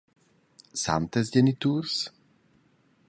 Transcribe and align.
San 0.83 1.03
tes 1.11 1.31
geniturs? 1.35 1.95